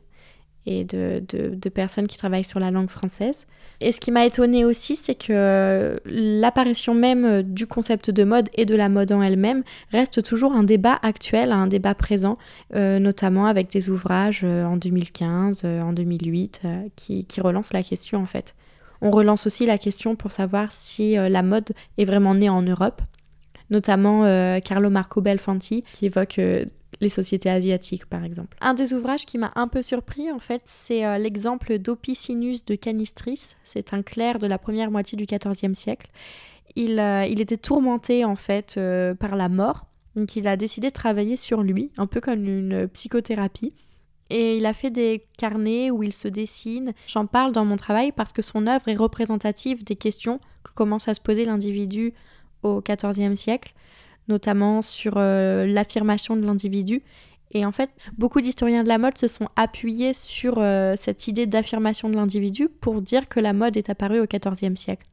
et 0.65 0.84
de, 0.84 1.70
personnes 1.70 2.08
qui 2.08 2.17
travaillent 2.17 2.44
sur 2.44 2.60
la 2.60 2.72
langue 2.72 2.89
française. 2.89 3.48
Et 3.79 3.94
ce 3.94 4.01
qui 4.01 4.12
m'a 4.12 4.25
étonnée 4.25 4.65
aussi, 4.65 4.98
c'est 4.98 5.15
que 5.15 5.98
l'apparition 6.06 6.94
même 6.94 7.41
du 7.44 7.67
concept 7.67 8.10
de 8.12 8.25
mode 8.25 8.50
et 8.56 8.65
de 8.65 8.75
la 8.75 8.89
mode 8.89 9.13
en 9.13 9.22
elle-même 9.22 9.63
reste 9.91 10.24
toujours 10.24 10.51
un 10.51 10.63
débat 10.63 11.00
actuel, 11.03 11.53
un 11.53 11.67
débat 11.67 11.96
présent, 11.96 12.38
notamment 12.74 13.46
avec 13.46 13.72
des 13.72 13.89
ouvrages 13.89 14.44
en 14.44 14.75
2015, 14.75 15.62
euh, 15.63 15.82
en 15.82 15.94
2008, 15.94 16.62
euh, 16.65 16.88
qui, 16.96 17.25
qui 17.25 17.41
relancent 17.41 17.74
la 17.74 17.84
question 17.84 18.22
en 18.22 18.25
fait. 18.25 18.56
On 19.01 19.11
relance 19.11 19.45
aussi 19.45 19.65
la 19.65 19.77
question 19.77 20.15
pour 20.15 20.31
savoir 20.31 20.71
si 20.71 21.17
euh, 21.17 21.29
la 21.29 21.43
mode 21.43 21.71
est 21.97 22.05
vraiment 22.05 22.33
née 22.33 22.49
en 22.49 22.61
Europe, 22.61 23.01
notamment 23.69 24.25
euh, 24.25 24.59
Carlo 24.59 24.89
Marco 24.89 25.21
Belfanti, 25.21 25.83
qui 25.93 26.07
évoque 26.07 26.39
euh, 26.39 26.65
les 26.99 27.09
sociétés 27.09 27.49
asiatiques 27.49 28.05
par 28.05 28.23
exemple. 28.23 28.57
Un 28.61 28.73
des 28.73 28.93
ouvrages 28.93 29.25
qui 29.25 29.37
m'a 29.37 29.51
un 29.55 29.67
peu 29.67 29.81
surpris 29.81 30.31
en 30.31 30.39
fait, 30.39 30.61
c'est 30.65 31.19
l'exemple 31.19 31.77
d'Opicinus 31.77 32.65
de 32.65 32.75
Canistris. 32.75 33.55
C'est 33.63 33.93
un 33.93 34.01
clerc 34.01 34.39
de 34.39 34.47
la 34.47 34.57
première 34.57 34.89
moitié 34.89 35.15
du 35.15 35.25
XIVe 35.25 35.73
siècle. 35.73 36.09
Il, 36.75 36.99
était 37.39 37.57
tourmenté 37.57 38.25
en 38.25 38.35
fait 38.35 38.79
par 39.19 39.35
la 39.35 39.49
mort, 39.49 39.85
donc 40.15 40.35
il 40.35 40.47
a 40.47 40.57
décidé 40.57 40.87
de 40.87 40.93
travailler 40.93 41.37
sur 41.37 41.61
lui, 41.61 41.91
un 41.97 42.07
peu 42.07 42.19
comme 42.19 42.47
une 42.47 42.87
psychothérapie. 42.87 43.73
Et 44.29 44.57
il 44.57 44.65
a 44.65 44.74
fait 44.74 44.89
des 44.89 45.24
carnets 45.38 45.89
où 45.91 46.03
il 46.03 46.13
se 46.13 46.27
dessine. 46.27 46.93
J'en 47.07 47.25
parle 47.25 47.51
dans 47.51 47.65
mon 47.65 47.77
travail 47.77 48.12
parce 48.12 48.34
que 48.34 48.41
son 48.41 48.67
œuvre 48.67 48.88
est 48.88 48.96
représentative 48.96 49.84
des 49.84 49.96
questions 49.96 50.39
que 50.63 50.74
commence 50.74 51.07
à 51.07 51.13
se 51.13 51.22
poser 51.22 51.46
l'individu 51.46 52.13
au 52.63 52.81
XIVe 52.81 53.36
siècle, 53.36 53.74
notamment 54.27 54.81
sur 54.81 55.13
euh, 55.17 55.65
l'affirmation 55.65 56.36
de 56.36 56.46
l'individu. 56.46 57.03
Et 57.51 57.65
en 57.65 57.72
fait, 57.72 57.89
beaucoup 58.17 58.41
d'historiens 58.41 58.84
de 58.84 58.89
la 58.89 58.98
mode 58.98 59.17
se 59.17 59.27
sont 59.27 59.48
appuyés 59.55 60.13
sur 60.13 60.57
euh, 60.57 60.96
cette 60.98 61.27
idée 61.27 61.46
d'affirmation 61.46 62.10
de 62.10 62.15
l'individu 62.15 62.67
pour 62.67 63.01
dire 63.01 63.29
que 63.29 63.39
la 63.39 63.53
mode 63.53 63.77
est 63.77 63.89
apparue 63.89 64.19
au 64.19 64.25
XIVe 64.25 64.75
siècle. 64.75 65.07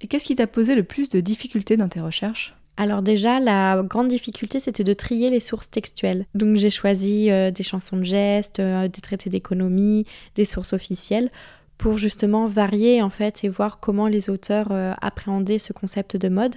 Et 0.00 0.08
qu'est-ce 0.08 0.24
qui 0.24 0.34
t'a 0.34 0.46
posé 0.46 0.74
le 0.74 0.82
plus 0.82 1.08
de 1.08 1.20
difficultés 1.20 1.76
dans 1.76 1.88
tes 1.88 2.00
recherches? 2.00 2.57
Alors 2.80 3.02
déjà, 3.02 3.40
la 3.40 3.82
grande 3.82 4.08
difficulté, 4.08 4.60
c'était 4.60 4.84
de 4.84 4.92
trier 4.94 5.28
les 5.28 5.40
sources 5.40 5.68
textuelles. 5.68 6.26
Donc 6.34 6.56
j'ai 6.56 6.70
choisi 6.70 7.30
euh, 7.30 7.50
des 7.50 7.64
chansons 7.64 7.96
de 7.96 8.04
gestes, 8.04 8.60
des 8.60 9.00
traités 9.02 9.28
d'économie, 9.28 10.06
des 10.36 10.44
sources 10.44 10.72
officielles, 10.72 11.30
pour 11.76 11.98
justement 11.98 12.46
varier 12.46 13.02
en 13.02 13.10
fait 13.10 13.44
et 13.44 13.48
voir 13.48 13.78
comment 13.80 14.06
les 14.08 14.30
auteurs 14.30 14.72
appréhendaient 15.00 15.58
ce 15.58 15.72
concept 15.72 16.16
de 16.16 16.28
mode. 16.28 16.56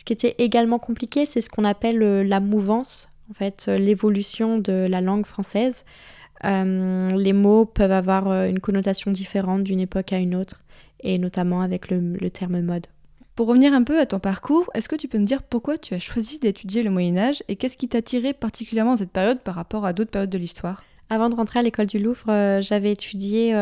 Ce 0.00 0.04
qui 0.06 0.14
était 0.14 0.34
également 0.38 0.78
compliqué, 0.78 1.26
c'est 1.26 1.42
ce 1.42 1.50
qu'on 1.50 1.66
appelle 1.66 2.02
euh, 2.02 2.24
la 2.24 2.40
mouvance, 2.40 3.10
en 3.30 3.34
fait, 3.34 3.66
euh, 3.68 3.76
l'évolution 3.76 4.56
de 4.56 4.86
la 4.88 5.02
langue 5.02 5.26
française. 5.26 5.84
Euh, 6.46 7.10
les 7.10 7.34
mots 7.34 7.66
peuvent 7.66 7.92
avoir 7.92 8.32
une 8.44 8.60
connotation 8.60 9.10
différente 9.10 9.62
d'une 9.62 9.78
époque 9.78 10.14
à 10.14 10.16
une 10.16 10.34
autre, 10.34 10.62
et 11.00 11.18
notamment 11.18 11.60
avec 11.60 11.90
le 11.90 12.30
terme 12.30 12.62
mode. 12.62 12.86
Pour 13.40 13.48
revenir 13.48 13.72
un 13.72 13.84
peu 13.84 13.98
à 13.98 14.04
ton 14.04 14.18
parcours, 14.18 14.68
est-ce 14.74 14.86
que 14.86 14.96
tu 14.96 15.08
peux 15.08 15.16
nous 15.16 15.24
dire 15.24 15.42
pourquoi 15.42 15.78
tu 15.78 15.94
as 15.94 15.98
choisi 15.98 16.38
d'étudier 16.38 16.82
le 16.82 16.90
Moyen 16.90 17.16
Âge 17.16 17.42
et 17.48 17.56
qu'est-ce 17.56 17.78
qui 17.78 17.88
t'a 17.88 17.96
attiré 17.96 18.34
particulièrement 18.34 18.98
cette 18.98 19.12
période 19.12 19.40
par 19.40 19.54
rapport 19.54 19.86
à 19.86 19.94
d'autres 19.94 20.10
périodes 20.10 20.28
de 20.28 20.36
l'histoire? 20.36 20.84
Avant 21.08 21.30
de 21.30 21.34
rentrer 21.34 21.58
à 21.58 21.62
l'école 21.62 21.86
du 21.86 21.98
Louvre, 21.98 22.60
j'avais 22.60 22.92
étudié 22.92 23.54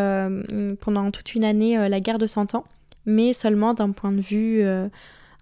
pendant 0.80 1.12
toute 1.12 1.32
une 1.36 1.44
année 1.44 1.88
la 1.88 2.00
guerre 2.00 2.18
de 2.18 2.26
Cent 2.26 2.56
Ans, 2.56 2.64
mais 3.06 3.32
seulement 3.32 3.72
d'un 3.72 3.92
point 3.92 4.10
de 4.10 4.20
vue 4.20 4.64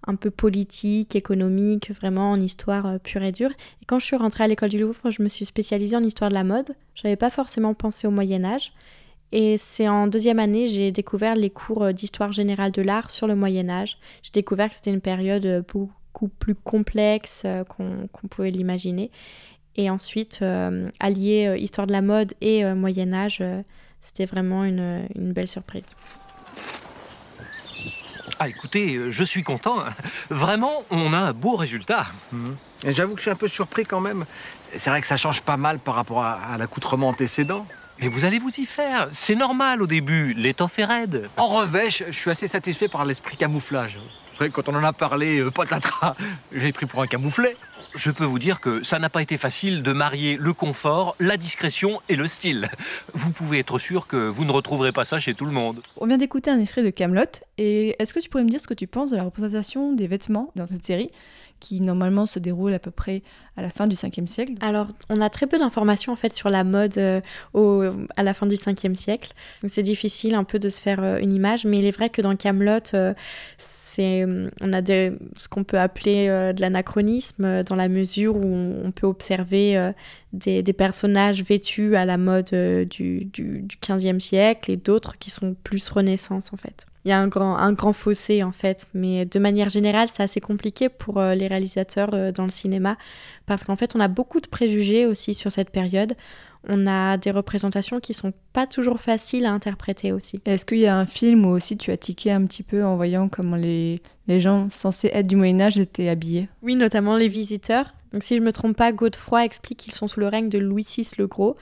un 0.05 0.15
peu 0.15 0.29
politique, 0.29 1.15
économique, 1.15 1.89
vraiment 1.89 2.29
en 2.29 2.39
histoire 2.39 2.85
euh, 2.85 2.97
pure 2.99 3.23
et 3.23 3.31
dure. 3.31 3.49
Et 3.81 3.85
quand 3.87 3.97
je 3.97 4.05
suis 4.05 4.15
rentrée 4.15 4.43
à 4.43 4.47
l'école 4.47 4.69
du 4.69 4.77
Louvre, 4.77 5.09
je 5.09 5.23
me 5.23 5.29
suis 5.29 5.45
spécialisée 5.45 5.95
en 5.95 6.03
histoire 6.03 6.29
de 6.29 6.35
la 6.35 6.43
mode. 6.43 6.75
Je 6.93 7.01
n'avais 7.03 7.15
pas 7.15 7.31
forcément 7.31 7.73
pensé 7.73 8.05
au 8.05 8.11
Moyen 8.11 8.45
Âge. 8.45 8.71
Et 9.31 9.57
c'est 9.57 9.87
en 9.87 10.07
deuxième 10.07 10.39
année, 10.39 10.67
j'ai 10.67 10.91
découvert 10.91 11.35
les 11.35 11.49
cours 11.49 11.83
euh, 11.83 11.91
d'histoire 11.91 12.31
générale 12.31 12.71
de 12.71 12.81
l'art 12.81 13.11
sur 13.11 13.27
le 13.27 13.35
Moyen 13.35 13.69
Âge. 13.69 13.97
J'ai 14.23 14.31
découvert 14.31 14.69
que 14.69 14.75
c'était 14.75 14.91
une 14.93 15.01
période 15.01 15.45
euh, 15.45 15.61
beaucoup 15.61 16.29
plus 16.29 16.55
complexe 16.55 17.45
qu'on 17.69 18.27
pouvait 18.29 18.51
l'imaginer. 18.51 19.11
Et 19.75 19.91
ensuite, 19.91 20.43
allier 20.99 21.55
histoire 21.59 21.85
de 21.85 21.91
la 21.91 22.01
mode 22.01 22.33
et 22.41 22.63
Moyen 22.73 23.13
Âge, 23.13 23.43
c'était 24.01 24.25
vraiment 24.25 24.63
une, 24.63 25.07
une 25.13 25.33
belle 25.33 25.47
surprise. 25.47 25.95
Ah, 28.39 28.47
écoutez, 28.47 28.95
euh, 28.95 29.11
je 29.11 29.23
suis 29.23 29.43
content. 29.43 29.77
Vraiment, 30.29 30.83
on 30.91 31.11
a 31.13 31.17
un 31.17 31.33
beau 31.33 31.55
résultat. 31.55 32.07
Et 32.83 32.93
j'avoue 32.93 33.13
que 33.13 33.19
je 33.19 33.23
suis 33.23 33.31
un 33.31 33.35
peu 33.35 33.47
surpris 33.47 33.83
quand 33.83 33.99
même. 33.99 34.25
C'est 34.75 34.91
vrai 34.91 35.01
que 35.01 35.07
ça 35.07 35.17
change 35.17 35.41
pas 35.41 35.57
mal 35.57 35.79
par 35.79 35.95
rapport 35.95 36.23
à, 36.23 36.55
l'accoutrement 36.57 37.09
antécédent. 37.09 37.65
Mais 37.99 38.07
vous 38.07 38.25
allez 38.25 38.39
vous 38.39 38.51
y 38.57 38.65
faire. 38.65 39.07
C'est 39.11 39.35
normal 39.35 39.81
au 39.81 39.87
début. 39.87 40.33
L'étoffe 40.33 40.77
est 40.77 40.85
raide. 40.85 41.29
En 41.37 41.47
revêche, 41.47 42.03
je 42.07 42.17
suis 42.17 42.29
assez 42.29 42.47
satisfait 42.47 42.87
par 42.87 43.05
l'esprit 43.05 43.37
camouflage. 43.37 43.99
Quand 44.53 44.69
on 44.69 44.75
en 44.75 44.83
a 44.83 44.93
parlé, 44.93 45.39
euh, 45.39 45.49
patatras, 45.49 46.15
j'ai 46.53 46.71
pris 46.71 46.85
pour 46.85 47.01
un 47.01 47.07
camouflet 47.07 47.55
je 47.97 48.11
peux 48.11 48.23
vous 48.23 48.39
dire 48.39 48.59
que 48.59 48.83
ça 48.83 48.99
n'a 48.99 49.09
pas 49.09 49.21
été 49.21 49.37
facile 49.37 49.83
de 49.83 49.91
marier 49.91 50.37
le 50.39 50.53
confort, 50.53 51.15
la 51.19 51.37
discrétion 51.37 52.01
et 52.09 52.15
le 52.15 52.27
style. 52.27 52.69
Vous 53.13 53.31
pouvez 53.31 53.59
être 53.59 53.79
sûr 53.79 54.07
que 54.07 54.27
vous 54.27 54.45
ne 54.45 54.51
retrouverez 54.51 54.91
pas 54.91 55.05
ça 55.05 55.19
chez 55.19 55.33
tout 55.33 55.45
le 55.45 55.51
monde. 55.51 55.81
On 55.97 56.05
vient 56.05 56.17
d'écouter 56.17 56.51
un 56.51 56.59
extrait 56.59 56.83
de 56.83 56.89
Camelot 56.89 57.23
et 57.57 57.95
est-ce 57.99 58.13
que 58.13 58.19
tu 58.19 58.29
pourrais 58.29 58.43
me 58.43 58.49
dire 58.49 58.59
ce 58.59 58.67
que 58.67 58.73
tu 58.73 58.87
penses 58.87 59.11
de 59.11 59.17
la 59.17 59.23
représentation 59.23 59.93
des 59.93 60.07
vêtements 60.07 60.51
dans 60.55 60.67
cette 60.67 60.85
série? 60.85 61.11
Qui 61.59 61.81
normalement 61.81 62.25
se 62.25 62.39
déroule 62.39 62.73
à 62.73 62.79
peu 62.79 62.91
près 62.91 63.23
à 63.55 63.61
la 63.61 63.69
fin 63.69 63.87
du 63.87 63.95
5e 63.95 64.27
siècle 64.27 64.53
Alors, 64.61 64.87
on 65.09 65.19
a 65.21 65.29
très 65.29 65.47
peu 65.47 65.57
d'informations 65.57 66.13
en 66.13 66.15
fait 66.15 66.33
sur 66.33 66.49
la 66.49 66.63
mode 66.63 66.97
euh, 66.97 67.21
au, 67.53 67.83
à 68.15 68.23
la 68.23 68.33
fin 68.33 68.45
du 68.45 68.55
5e 68.55 68.95
siècle. 68.95 69.33
C'est 69.65 69.83
difficile 69.83 70.35
un 70.35 70.43
peu 70.43 70.59
de 70.59 70.69
se 70.69 70.79
faire 70.79 71.03
euh, 71.03 71.17
une 71.17 71.33
image, 71.33 71.65
mais 71.65 71.77
il 71.77 71.85
est 71.85 71.91
vrai 71.91 72.09
que 72.09 72.21
dans 72.21 72.35
Camelot, 72.35 72.93
euh, 72.93 73.13
on 73.99 74.73
a 74.73 74.85
ce 74.85 75.49
qu'on 75.49 75.63
peut 75.63 75.79
appeler 75.79 76.27
de 76.27 76.61
l'anachronisme 76.61 77.63
dans 77.63 77.75
la 77.75 77.87
mesure 77.87 78.35
où 78.35 78.45
on, 78.45 78.91
peut 78.91 79.07
observer 79.07 79.91
des, 80.33 80.61
personnages 80.73 81.41
vêtus 81.41 81.95
à 81.95 82.05
la 82.05 82.19
mode 82.19 82.51
du, 82.51 83.25
du, 83.25 83.63
du 83.63 83.75
15e 83.77 84.19
siècle 84.19 84.69
et 84.69 84.77
d'autres 84.77 85.17
qui 85.17 85.31
sont 85.31 85.55
plus 85.63 85.89
renaissance 85.89 86.53
en 86.53 86.57
fait. 86.57 86.85
Il 87.07 87.09
y 87.09 87.13
a 87.13 87.19
un 87.19 87.29
grand, 87.29 87.55
un 87.55 87.71
grand 87.71 87.93
fossé 87.93 88.43
en 88.43 88.51
fait, 88.51 88.89
mais 88.93 89.25
de 89.25 89.39
manière 89.39 89.69
générale, 89.69 90.09
c'est 90.09 90.23
assez 90.23 90.41
compliqué 90.41 90.89
pour 90.89 91.21
les 91.21 91.47
réalisateurs 91.47 92.33
dans 92.33 92.43
le 92.43 92.49
cinéma 92.49 92.97
parce 93.45 93.63
qu'en 93.63 93.77
fait, 93.77 93.95
on 93.95 94.01
a 94.01 94.09
beaucoup 94.09 94.41
de 94.41 94.47
préjugés 94.47 95.05
aussi 95.05 95.33
sur 95.33 95.49
cette 95.49 95.69
période 95.69 96.15
on 96.67 96.87
a 96.87 97.17
des 97.17 97.31
représentations 97.31 97.99
qui 97.99 98.13
sont 98.13 98.33
pas 98.53 98.67
toujours 98.67 98.99
faciles 98.99 99.45
à 99.45 99.51
interpréter 99.51 100.11
aussi. 100.11 100.41
Est-ce 100.45 100.65
qu'il 100.65 100.79
y 100.79 100.87
a 100.87 100.97
un 100.97 101.05
film 101.05 101.45
où 101.45 101.49
aussi 101.49 101.77
tu 101.77 101.91
as 101.91 101.97
tiqué 101.97 102.31
un 102.31 102.45
petit 102.45 102.63
peu 102.63 102.83
en 102.83 102.95
voyant 102.95 103.29
comment 103.29 103.55
les, 103.55 104.01
les 104.27 104.39
gens 104.39 104.69
censés 104.69 105.09
être 105.13 105.27
du 105.27 105.35
Moyen 105.35 105.61
Âge 105.61 105.77
étaient 105.77 106.09
habillés? 106.09 106.49
Oui, 106.61 106.75
notamment 106.75 107.15
les 107.15 107.27
visiteurs. 107.27 107.93
Donc 108.13 108.23
si 108.23 108.35
je 108.35 108.41
me 108.41 108.51
trompe 108.51 108.75
pas, 108.75 108.91
Godefroy 108.91 109.45
explique 109.45 109.79
qu'ils 109.79 109.93
sont 109.93 110.07
sous 110.07 110.19
le 110.19 110.27
règne 110.27 110.49
de 110.49 110.57
Louis 110.57 110.85
VI 110.87 111.07
le 111.17 111.27
Gros. 111.27 111.55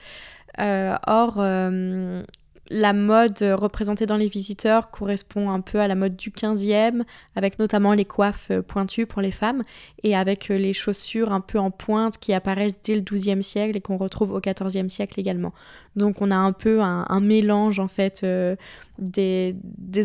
Euh, 0.60 0.96
or, 1.06 1.36
euh, 1.40 2.24
la 2.70 2.94
mode 2.94 3.38
représentée 3.42 4.06
dans 4.06 4.18
les 4.18 4.28
visiteurs 4.28 4.90
correspond 4.90 5.50
un 5.50 5.62
peu 5.62 5.80
à 5.80 5.88
la 5.88 5.96
mode 5.96 6.16
du 6.16 6.32
15e, 6.32 7.04
avec 7.36 7.60
notamment 7.60 7.94
les 7.94 8.06
coiffes 8.06 8.52
pointues 8.68 9.06
pour 9.06 9.22
les 9.22 9.32
femmes 9.32 9.62
et 10.04 10.16
avec 10.16 10.48
les 10.48 10.74
chaussures 10.74 11.32
un 11.32 11.42
peu 11.42 11.60
en 11.60 11.72
pointe 11.72 12.18
qui 12.18 12.34
apparaissent 12.34 12.82
dès 12.82 12.96
le 12.96 13.02
12e 13.02 13.42
siècle 13.42 13.78
et 13.78 13.82
qu'on 13.82 13.98
retrouve 13.98 14.32
au 14.32 14.40
14e 14.40 14.90
siècle 14.90 15.20
également. 15.20 15.54
Donc 15.96 16.22
on 16.22 16.32
a 16.32 16.36
un 16.36 16.52
peu 16.52 16.82
un, 16.82 17.20
mélange 17.20 17.80
en 17.80 17.88
fait 17.88 18.22
euh, 18.24 18.56
des, 19.00 19.56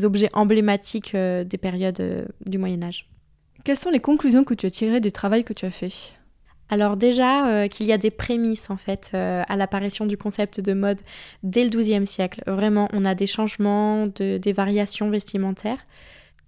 objets 0.05 0.31
emblématiques 0.33 1.15
euh, 1.15 1.45
des 1.45 1.59
périodes 1.59 2.01
euh, 2.01 2.25
du 2.47 2.59
Moyen 2.59 2.83
Âge. 2.83 3.09
Quelles 3.65 3.77
sont 3.77 3.91
les 3.91 4.01
conclusions 4.01 4.45
que 4.45 4.55
tu 4.55 4.67
as 4.67 4.71
tirées 4.71 5.01
du 5.01 5.13
travail 5.13 5.45
que 5.45 5.53
tu 5.53 5.67
as 5.67 5.71
fait? 5.71 6.15
Alors 6.71 6.97
déjà 6.97 7.49
euh, 7.49 7.69
qu'il 7.69 7.87
y 7.87 7.93
a 7.93 7.99
des 7.99 8.13
prémices 8.13 8.71
en 8.71 8.77
fait 8.77 9.11
euh, 9.13 9.43
à 9.49 9.57
l'apparition 9.57 10.07
du 10.07 10.17
concept 10.17 10.61
de 10.61 10.73
mode 10.73 11.01
dès 11.43 11.65
le 11.65 11.71
XIIe 11.71 12.07
siècle. 12.07 12.43
Vraiment, 12.47 12.89
on 12.93 13.05
a 13.05 13.15
des 13.15 13.27
changements, 13.27 14.07
des 14.07 14.53
variations 14.53 15.11
vestimentaires. 15.11 15.85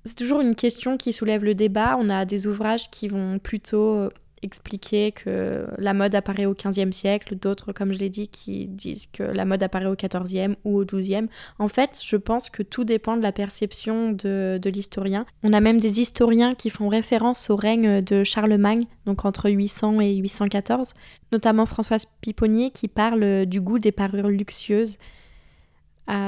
C'est 0.04 0.16
toujours 0.16 0.40
une 0.40 0.54
question 0.54 0.96
qui 0.96 1.12
soulève 1.12 1.44
le 1.44 1.54
débat. 1.54 1.96
On 1.98 2.08
a 2.08 2.24
des 2.24 2.46
ouvrages 2.46 2.90
qui 2.90 3.08
vont 3.08 3.38
plutôt 3.38 3.94
euh, 3.94 4.10
expliquer 4.42 5.12
que 5.12 5.66
la 5.78 5.94
mode 5.94 6.14
apparaît 6.14 6.46
au 6.46 6.54
XVe 6.54 6.92
siècle, 6.92 7.36
d'autres, 7.36 7.72
comme 7.72 7.92
je 7.92 7.98
l'ai 7.98 8.08
dit, 8.08 8.28
qui 8.28 8.66
disent 8.66 9.06
que 9.12 9.22
la 9.22 9.44
mode 9.44 9.62
apparaît 9.62 9.86
au 9.86 9.96
XIVe 9.96 10.56
ou 10.64 10.80
au 10.80 10.84
XIIe. 10.84 11.28
En 11.58 11.68
fait, 11.68 12.00
je 12.04 12.16
pense 12.16 12.50
que 12.50 12.62
tout 12.62 12.84
dépend 12.84 13.16
de 13.16 13.22
la 13.22 13.32
perception 13.32 14.12
de, 14.12 14.58
de 14.60 14.70
l'historien. 14.70 15.26
On 15.42 15.52
a 15.52 15.60
même 15.60 15.78
des 15.78 16.00
historiens 16.00 16.52
qui 16.52 16.70
font 16.70 16.88
référence 16.88 17.50
au 17.50 17.56
règne 17.56 18.02
de 18.02 18.24
Charlemagne, 18.24 18.86
donc 19.06 19.24
entre 19.24 19.50
800 19.50 20.00
et 20.00 20.16
814, 20.16 20.94
notamment 21.32 21.66
Françoise 21.66 22.06
Piponnier 22.20 22.70
qui 22.70 22.88
parle 22.88 23.46
du 23.46 23.60
goût 23.60 23.78
des 23.78 23.92
parures 23.92 24.28
luxueuses 24.28 24.98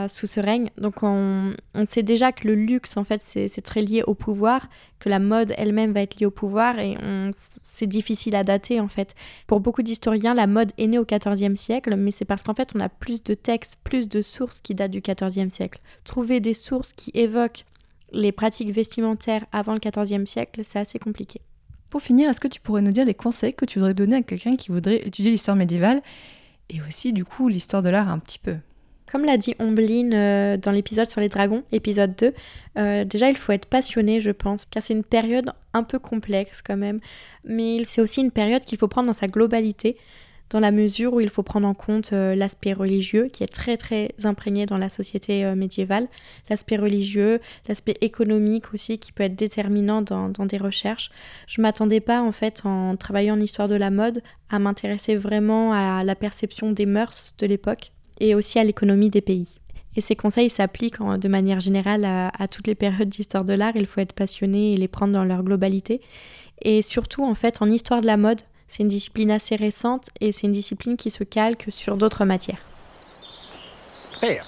sous 0.08 0.26
ce 0.26 0.40
règne. 0.40 0.70
Donc 0.78 1.02
on, 1.02 1.52
sait 1.84 2.02
déjà 2.02 2.32
que 2.32 2.46
le 2.46 2.54
luxe, 2.54 2.96
en 2.96 3.04
fait, 3.04 3.22
c'est 3.22 3.60
très 3.60 3.80
lié 3.80 4.02
au 4.06 4.14
pouvoir, 4.14 4.68
que 4.98 5.08
la 5.08 5.18
mode 5.18 5.52
elle-même 5.56 5.92
va 5.92 6.02
être 6.02 6.18
liée 6.18 6.26
au 6.26 6.30
pouvoir, 6.30 6.78
et 6.78 6.96
c'est 7.32 7.86
difficile 7.86 8.34
à 8.36 8.44
dater, 8.44 8.80
en 8.80 8.88
fait. 8.88 9.14
Pour 9.46 9.60
beaucoup 9.60 9.82
d'historiens, 9.82 10.34
la 10.34 10.46
mode 10.46 10.72
est 10.78 10.86
née 10.86 10.98
au 10.98 11.04
XIVe 11.04 11.54
siècle, 11.56 11.96
mais 11.96 12.10
c'est 12.10 12.24
parce 12.24 12.42
qu'en 12.42 12.54
fait, 12.54 12.72
on 12.74 12.80
a 12.80 12.88
plus 12.88 13.22
de 13.22 13.34
textes, 13.34 13.78
plus 13.84 14.08
de 14.08 14.22
sources 14.22 14.60
qui 14.60 14.74
datent 14.74 14.92
du 14.92 15.00
XIVe 15.00 15.50
siècle. 15.50 15.80
Trouver 16.04 16.40
des 16.40 16.54
sources 16.54 16.92
qui 16.92 17.10
évoquent 17.14 17.64
les 18.12 18.32
pratiques 18.32 18.70
vestimentaires 18.70 19.44
avant 19.52 19.74
le 19.74 19.80
XIVe 19.80 20.24
siècle, 20.26 20.60
c'est 20.64 20.78
assez 20.78 20.98
compliqué. 20.98 21.40
Pour 21.90 22.02
finir, 22.02 22.30
est-ce 22.30 22.40
que 22.40 22.48
tu 22.48 22.60
pourrais 22.60 22.82
nous 22.82 22.92
dire 22.92 23.04
des 23.04 23.14
conseils 23.14 23.54
que 23.54 23.64
tu 23.64 23.78
voudrais 23.78 23.94
donner 23.94 24.16
à 24.16 24.22
quelqu'un 24.22 24.56
qui 24.56 24.72
voudrait 24.72 25.06
étudier 25.06 25.30
l'histoire 25.30 25.56
médiévale 25.56 26.02
et 26.70 26.80
aussi 26.88 27.12
du 27.12 27.24
coup 27.24 27.48
l'histoire 27.48 27.82
de 27.82 27.88
l'art 27.88 28.08
un 28.08 28.18
petit 28.18 28.38
peu? 28.38 28.56
Comme 29.14 29.26
l'a 29.26 29.36
dit 29.36 29.54
Ombline 29.60 30.12
euh, 30.12 30.56
dans 30.56 30.72
l'épisode 30.72 31.06
sur 31.06 31.20
les 31.20 31.28
dragons, 31.28 31.62
épisode 31.70 32.16
2, 32.16 32.34
euh, 32.78 33.04
déjà 33.04 33.30
il 33.30 33.36
faut 33.36 33.52
être 33.52 33.66
passionné, 33.66 34.20
je 34.20 34.32
pense, 34.32 34.64
car 34.64 34.82
c'est 34.82 34.92
une 34.92 35.04
période 35.04 35.52
un 35.72 35.84
peu 35.84 36.00
complexe 36.00 36.62
quand 36.62 36.76
même, 36.76 36.98
mais 37.44 37.84
c'est 37.86 38.00
aussi 38.00 38.22
une 38.22 38.32
période 38.32 38.64
qu'il 38.64 38.76
faut 38.76 38.88
prendre 38.88 39.06
dans 39.06 39.12
sa 39.12 39.28
globalité. 39.28 39.96
dans 40.50 40.58
la 40.58 40.72
mesure 40.72 41.14
où 41.14 41.20
il 41.20 41.30
faut 41.30 41.44
prendre 41.44 41.66
en 41.66 41.74
compte 41.74 42.12
euh, 42.12 42.34
l'aspect 42.34 42.72
religieux 42.72 43.28
qui 43.32 43.44
est 43.44 43.52
très 43.52 43.76
très 43.76 44.14
imprégné 44.24 44.66
dans 44.66 44.78
la 44.78 44.88
société 44.88 45.44
médiévale, 45.54 46.08
l'aspect 46.50 46.76
religieux, 46.76 47.40
l'aspect 47.68 47.96
économique 48.00 48.74
aussi 48.74 48.98
qui 48.98 49.12
peut 49.12 49.22
être 49.22 49.36
déterminant 49.36 50.02
dans, 50.02 50.28
dans 50.28 50.44
des 50.44 50.58
recherches. 50.58 51.12
Je 51.46 51.62
m'attendais 51.62 52.00
pas 52.00 52.20
en 52.20 52.32
fait 52.32 52.62
en 52.66 52.96
travaillant 52.96 53.36
en 53.36 53.40
histoire 53.40 53.68
de 53.68 53.76
la 53.76 53.90
mode 53.90 54.22
à 54.50 54.58
m'intéresser 54.58 55.14
vraiment 55.14 55.72
à 55.72 56.02
la 56.02 56.16
perception 56.16 56.72
des 56.72 56.86
mœurs 56.86 57.34
de 57.38 57.46
l'époque 57.46 57.93
et 58.20 58.34
aussi 58.34 58.58
à 58.58 58.64
l'économie 58.64 59.10
des 59.10 59.20
pays. 59.20 59.60
Et 59.96 60.00
ces 60.00 60.16
conseils 60.16 60.50
s'appliquent 60.50 61.00
de 61.00 61.28
manière 61.28 61.60
générale 61.60 62.04
à, 62.04 62.28
à 62.36 62.48
toutes 62.48 62.66
les 62.66 62.74
périodes 62.74 63.08
d'histoire 63.08 63.44
de 63.44 63.54
l'art. 63.54 63.76
Il 63.76 63.86
faut 63.86 64.00
être 64.00 64.12
passionné 64.12 64.72
et 64.72 64.76
les 64.76 64.88
prendre 64.88 65.12
dans 65.12 65.24
leur 65.24 65.42
globalité. 65.42 66.00
Et 66.62 66.82
surtout, 66.82 67.24
en 67.24 67.34
fait, 67.34 67.62
en 67.62 67.70
histoire 67.70 68.00
de 68.00 68.06
la 68.06 68.16
mode, 68.16 68.40
c'est 68.66 68.82
une 68.82 68.88
discipline 68.88 69.30
assez 69.30 69.54
récente 69.56 70.08
et 70.20 70.32
c'est 70.32 70.46
une 70.46 70.52
discipline 70.52 70.96
qui 70.96 71.10
se 71.10 71.22
calque 71.22 71.66
sur 71.68 71.96
d'autres 71.96 72.24
matières. 72.24 72.66
Père, 74.20 74.46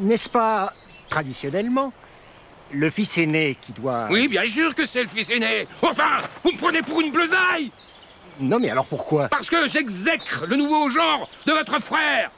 n'est-ce 0.00 0.28
pas 0.28 0.72
traditionnellement 1.08 1.92
le 2.72 2.90
fils 2.90 3.18
aîné 3.18 3.56
qui 3.60 3.72
doit... 3.72 4.08
Oui, 4.10 4.28
bien 4.28 4.44
sûr 4.46 4.74
que 4.74 4.86
c'est 4.86 5.02
le 5.02 5.08
fils 5.08 5.30
aîné. 5.30 5.66
Enfin, 5.82 6.18
vous 6.42 6.52
me 6.52 6.58
prenez 6.58 6.82
pour 6.82 7.00
une 7.00 7.12
bleusaille 7.12 7.70
Non, 8.40 8.58
mais 8.58 8.70
alors 8.70 8.86
pourquoi? 8.86 9.28
Parce 9.28 9.48
que 9.48 9.68
j'exècre 9.68 10.44
le 10.46 10.56
nouveau 10.56 10.90
genre 10.90 11.28
de 11.46 11.52
votre 11.52 11.80
frère. 11.80 12.30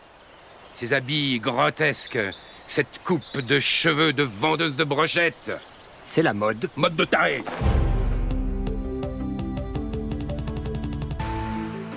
Ces 0.79 0.93
habits 0.93 1.39
grotesques, 1.39 2.19
cette 2.67 3.01
coupe 3.03 3.41
de 3.41 3.59
cheveux 3.59 4.13
de 4.13 4.25
vendeuse 4.25 4.77
de 4.77 4.85
brochettes. 4.85 5.53
C'est 6.05 6.21
la 6.21 6.35
mode. 6.35 6.69
Mode 6.77 6.95
de 6.95 7.07
taré. 7.07 7.43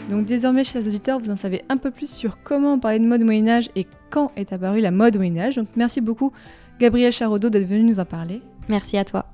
Donc 0.10 0.26
désormais, 0.26 0.64
chers 0.64 0.88
auditeurs, 0.88 1.20
vous 1.20 1.30
en 1.30 1.36
savez 1.36 1.66
un 1.68 1.76
peu 1.76 1.92
plus 1.92 2.10
sur 2.10 2.42
comment 2.42 2.80
parler 2.80 3.00
de 3.00 3.06
mode 3.06 3.24
Moyen-Âge 3.24 3.70
et 3.76 3.86
quand 4.10 4.32
est 4.38 4.54
apparue 4.54 4.80
la 4.80 4.92
mode 4.92 5.18
Moyen-Âge. 5.18 5.58
Donc 5.58 5.68
merci 5.76 6.00
beaucoup, 6.00 6.32
Gabriel 6.80 7.12
Charodeau, 7.12 7.50
d'être 7.50 7.68
venu 7.68 7.84
nous 7.84 8.00
en 8.00 8.06
parler. 8.06 8.42
Merci 8.70 8.98
à 8.98 9.04
toi. 9.04 9.26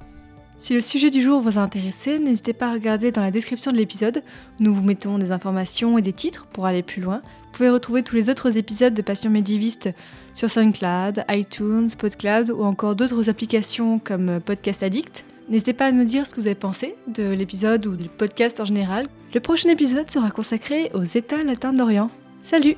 Si 0.58 0.74
le 0.74 0.82
sujet 0.82 1.10
du 1.10 1.22
jour 1.22 1.42
vous 1.42 1.58
a 1.60 1.62
intéressé, 1.62 2.18
n'hésitez 2.18 2.54
pas 2.54 2.70
à 2.70 2.74
regarder 2.74 3.12
dans 3.12 3.22
la 3.22 3.32
description 3.32 3.72
de 3.72 3.78
l'épisode. 3.78 4.24
Nous 4.60 4.74
vous 4.74 4.82
mettons 4.82 5.18
des 5.18 5.32
informations 5.32 5.98
et 5.98 6.02
des 6.02 6.14
titres 6.14 6.46
pour 6.48 6.66
aller 6.66 6.82
plus 6.82 7.02
loin. 7.02 7.18
Vous 7.18 7.52
pouvez 7.52 7.70
retrouver 7.70 8.04
tous 8.04 8.16
les 8.16 8.30
autres 8.30 8.58
épisodes 8.58 8.94
de 8.94 9.02
Passion 9.02 9.30
médiéviste 9.30 9.90
sur 10.34 10.50
SoundCloud, 10.50 11.26
iTunes, 11.30 11.90
PodCloud 11.98 12.52
ou 12.52 12.64
encore 12.64 12.96
d'autres 12.96 13.30
applications 13.30 14.00
comme 14.00 14.40
Podcast 14.40 14.82
Addict. 14.82 15.26
N'hésitez 15.50 15.74
pas 15.74 15.88
à 15.88 15.92
nous 15.92 16.06
dire 16.06 16.26
ce 16.26 16.34
que 16.34 16.42
vous 16.42 16.48
avez 16.48 16.56
pensé 16.56 16.96
de 17.08 17.24
l'épisode 17.24 17.86
ou 17.86 17.96
du 17.96 18.10
podcast 18.10 18.60
en 18.60 18.66
général. 18.66 19.08
Le 19.34 19.40
prochain 19.42 19.70
épisode 19.70 20.10
sera 20.10 20.32
consacré 20.32 20.90
aux 20.94 21.04
États 21.04 21.44
latins 21.44 21.74
d'Orient. 21.74 22.10
Salut 22.44 22.78